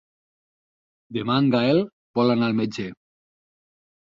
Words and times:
Demà 1.17 1.35
en 1.41 1.49
Gaël 1.57 1.83
vol 2.21 2.35
anar 2.37 2.49
al 2.49 2.57
metge. 2.63 2.89